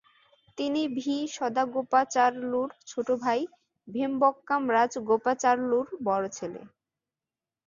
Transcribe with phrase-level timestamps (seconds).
[0.57, 3.39] তিনি ভি সদাগোপাচারলুর ছোট ভাই
[3.87, 6.61] ভেমবক্কাম রাজগোপাচারলুর বড় ছেলে।